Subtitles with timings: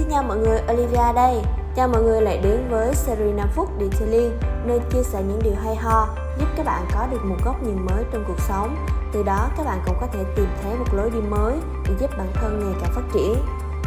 [0.00, 1.42] xin chào mọi người, Olivia đây.
[1.76, 5.54] Chào mọi người lại đến với series 5 phút Detailing, nơi chia sẻ những điều
[5.64, 6.08] hay ho,
[6.38, 8.76] giúp các bạn có được một góc nhìn mới trong cuộc sống.
[9.12, 11.54] Từ đó các bạn cũng có thể tìm thấy một lối đi mới
[11.88, 13.34] để giúp bản thân ngày càng phát triển.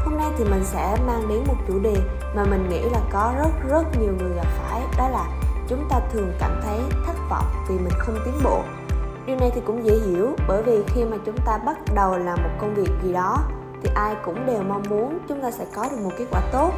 [0.06, 1.96] Hôm nay thì mình sẽ mang đến một chủ đề
[2.36, 5.26] mà mình nghĩ là có rất rất nhiều người gặp phải, đó là
[5.68, 8.62] chúng ta thường cảm thấy thất vọng vì mình không tiến bộ.
[9.26, 12.44] Điều này thì cũng dễ hiểu bởi vì khi mà chúng ta bắt đầu làm
[12.44, 13.38] một công việc gì đó
[13.84, 16.72] thì ai cũng đều mong muốn chúng ta sẽ có được một kết quả tốt.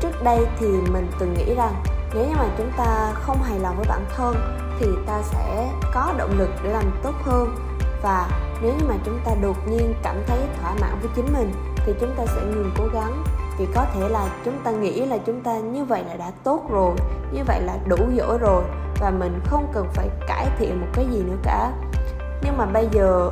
[0.00, 1.72] Trước đây thì mình từng nghĩ rằng
[2.14, 4.34] nếu như mà chúng ta không hài lòng với bản thân
[4.80, 7.56] thì ta sẽ có động lực để làm tốt hơn.
[8.02, 8.28] Và
[8.62, 11.92] nếu như mà chúng ta đột nhiên cảm thấy thỏa mãn với chính mình thì
[12.00, 13.24] chúng ta sẽ ngừng cố gắng.
[13.58, 16.62] Vì có thể là chúng ta nghĩ là chúng ta như vậy là đã tốt
[16.70, 16.94] rồi,
[17.32, 18.62] như vậy là đủ giỏi rồi
[19.00, 21.72] và mình không cần phải cải thiện một cái gì nữa cả.
[22.42, 23.30] Nhưng mà bây giờ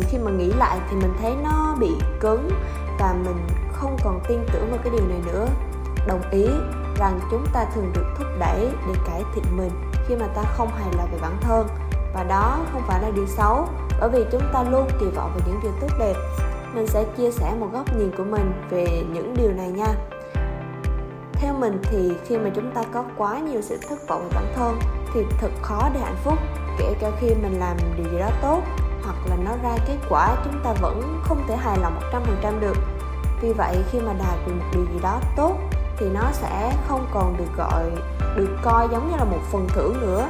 [0.00, 1.90] khi mà nghĩ lại thì mình thấy nó bị
[2.20, 2.50] cứng
[2.98, 5.46] và mình không còn tin tưởng vào cái điều này nữa.
[6.06, 6.46] Đồng ý
[6.96, 9.70] rằng chúng ta thường được thúc đẩy để cải thiện mình
[10.06, 11.66] khi mà ta không hài lòng về bản thân.
[12.14, 13.68] Và đó không phải là điều xấu,
[14.00, 16.14] bởi vì chúng ta luôn kỳ vọng vào những điều tốt đẹp.
[16.74, 19.94] Mình sẽ chia sẻ một góc nhìn của mình về những điều này nha.
[21.32, 24.52] Theo mình thì khi mà chúng ta có quá nhiều sự thất vọng về bản
[24.56, 24.78] thân
[25.14, 26.38] thì thật khó để hạnh phúc,
[26.78, 28.62] kể cả khi mình làm điều gì đó tốt
[29.04, 32.00] hoặc là nó ra kết quả chúng ta vẫn không thể hài lòng
[32.42, 32.76] 100% được.
[33.40, 35.56] Vì vậy, khi mà đạt được một điều gì đó tốt
[35.98, 37.90] thì nó sẽ không còn được gọi,
[38.36, 40.28] được coi giống như là một phần thưởng nữa.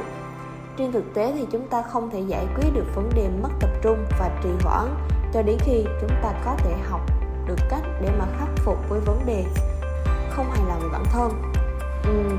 [0.77, 3.69] Trên thực tế thì chúng ta không thể giải quyết được vấn đề mất tập
[3.81, 4.85] trung và trì hoãn
[5.33, 7.01] cho đến khi chúng ta có thể học
[7.45, 9.45] được cách để mà khắc phục với vấn đề
[10.29, 11.41] không hài lòng về bản thân.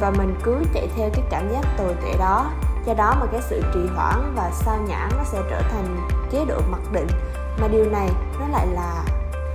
[0.01, 2.51] Và mình cứ chạy theo cái cảm giác tồi tệ đó
[2.87, 6.45] do đó mà cái sự trì hoãn và sao nhãn nó sẽ trở thành chế
[6.45, 7.07] độ mặc định.
[7.61, 8.09] Mà điều này
[8.41, 9.05] nó lại là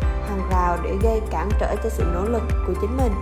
[0.02, 3.14] hàng rào để gây cản trở cho sự nỗ lực của chính mình.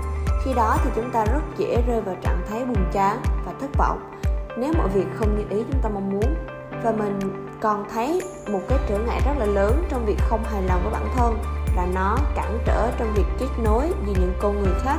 [0.43, 3.69] Khi đó thì chúng ta rất dễ rơi vào trạng thái buồn chán và thất
[3.77, 4.11] vọng.
[4.57, 6.35] Nếu mọi việc không như ý chúng ta mong muốn,
[6.83, 7.19] và mình
[7.61, 10.93] còn thấy một cái trở ngại rất là lớn trong việc không hài lòng với
[10.93, 11.43] bản thân,
[11.75, 14.97] là nó cản trở trong việc kết nối với những con người khác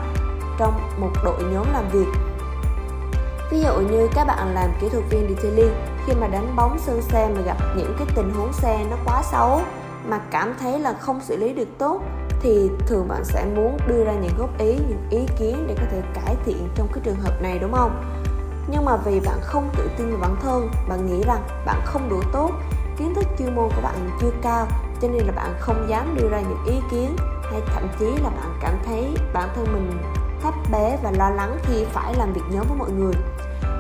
[0.59, 2.07] trong một đội nhóm làm việc
[3.55, 5.75] ví dụ như các bạn làm kỹ thuật viên detailing,
[6.07, 9.23] khi mà đánh bóng sơn xe mà gặp những cái tình huống xe nó quá
[9.23, 9.61] xấu
[10.09, 12.01] mà cảm thấy là không xử lý được tốt,
[12.41, 15.83] thì thường bạn sẽ muốn đưa ra những góp ý, những ý kiến để có
[15.91, 18.05] thể cải thiện trong cái trường hợp này, đúng không?
[18.69, 22.09] Nhưng mà vì bạn không tự tin vào bản thân, bạn nghĩ rằng bạn không
[22.09, 22.51] đủ tốt,
[22.99, 24.67] kiến thức chuyên môn của bạn chưa cao,
[25.03, 28.31] cho nên là bạn không dám đưa ra những ý kiến hay thậm chí là
[28.31, 29.93] bạn cảm thấy bản thân mình
[30.43, 33.15] thấp bé và lo lắng khi phải làm việc nhóm với mọi người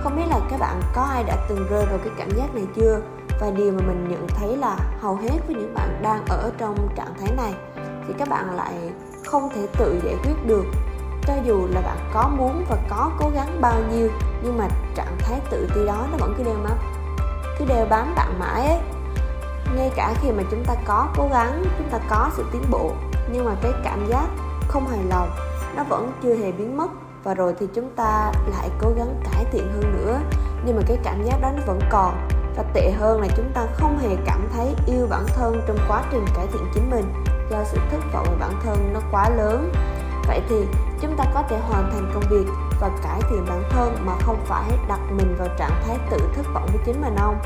[0.05, 2.65] không biết là các bạn có ai đã từng rơi vào cái cảm giác này
[2.77, 3.01] chưa?
[3.41, 6.89] Và điều mà mình nhận thấy là hầu hết với những bạn đang ở trong
[6.97, 7.55] trạng thái này
[8.07, 8.75] thì các bạn lại
[9.27, 10.65] không thể tự giải quyết được.
[11.27, 14.09] Cho dù là bạn có muốn và có cố gắng bao nhiêu,
[14.43, 16.79] nhưng mà trạng thái tự ti đó nó vẫn cứ đeo bám
[17.59, 18.79] cứ đeo bám bạn mãi ấy.
[19.77, 22.93] Ngay cả khi mà chúng ta có cố gắng, chúng ta có sự tiến bộ,
[23.33, 24.27] nhưng mà cái cảm giác
[24.69, 25.31] không hài lòng
[25.77, 26.89] nó vẫn chưa hề biến mất
[27.25, 30.21] và rồi thì chúng ta lại cố gắng cải thiện hơn nữa.
[30.65, 32.29] Nhưng mà cái cảm giác đó nó vẫn còn.
[32.57, 36.03] Và tệ hơn là chúng ta không hề cảm thấy yêu bản thân trong quá
[36.13, 39.73] trình cải thiện chính mình do sự thất vọng về bản thân nó quá lớn.
[40.29, 40.57] Vậy thì
[41.01, 42.47] chúng ta có thể hoàn thành công việc
[42.81, 46.47] và cải thiện bản thân mà không phải đặt mình vào trạng thái tự thất
[46.55, 47.39] vọng với chính mình không?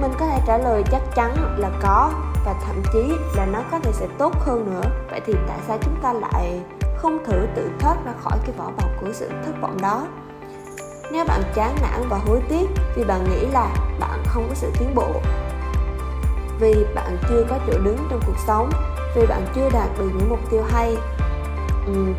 [0.00, 2.10] Mình có thể trả lời chắc chắn là có
[2.44, 4.90] và thậm chí là nó có thể sẽ tốt hơn nữa.
[5.10, 6.60] Vậy thì tại sao chúng ta lại
[7.04, 10.06] không thử tự thoát ra khỏi cái vỏ bọc của sự thất vọng đó.
[11.12, 13.68] Nếu bạn chán nản và hối tiếc vì bạn nghĩ là
[14.00, 15.12] bạn không có sự tiến bộ,
[16.60, 18.70] vì bạn chưa có chỗ đứng trong cuộc sống,
[19.16, 20.96] vì bạn chưa đạt được những mục tiêu hay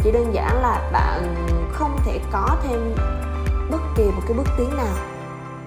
[0.04, 1.36] chỉ đơn giản là bạn
[1.74, 2.96] không thể có thêm
[3.72, 4.96] bất kỳ một cái bước tiến nào,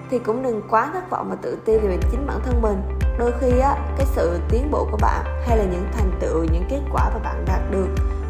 [0.09, 2.81] thì cũng đừng quá thất vọng và tự ti về chính bản thân mình.
[3.17, 6.65] Đôi khi á, cái sự tiến bộ của bạn hay là những thành tựu, những
[6.69, 7.87] kết quả mà bạn đạt được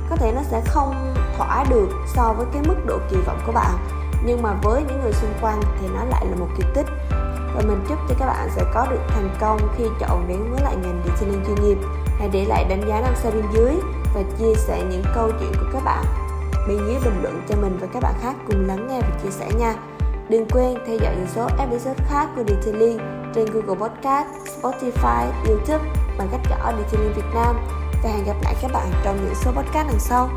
[0.09, 3.51] có thể nó sẽ không thỏa được so với cái mức độ kỳ vọng của
[3.51, 3.77] bạn.
[4.25, 6.87] Nhưng mà với những người xung quanh thì nó lại là một kỳ tích.
[7.55, 10.61] Và mình chúc cho các bạn sẽ có được thành công khi chọn đến với
[10.61, 11.77] lại ngành detailing chuyên nghiệp.
[12.19, 13.73] Hãy để lại đánh giá đằng sau bên dưới
[14.15, 16.05] và chia sẻ những câu chuyện của các bạn.
[16.67, 19.31] Bên dưới bình luận cho mình và các bạn khác cùng lắng nghe và chia
[19.31, 19.75] sẻ nha.
[20.29, 22.97] Đừng quên theo dõi những số episode khác của Detailing
[23.35, 24.27] trên Google Podcast,
[24.61, 25.85] Spotify, YouTube
[26.17, 27.55] bằng cách gõ Detailing Việt Nam
[28.03, 30.29] và hẹn gặp lại các bạn trong những số podcast lần sau.